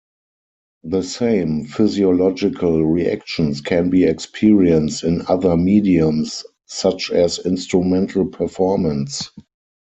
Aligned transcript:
The 0.83 1.03
same 1.03 1.65
physiological 1.65 2.83
reactions 2.87 3.61
can 3.61 3.91
be 3.91 4.05
experienced 4.05 5.03
in 5.03 5.21
other 5.27 5.55
mediums, 5.55 6.43
such 6.65 7.11
as 7.11 7.37
instrumental 7.45 8.25
performance. 8.25 9.29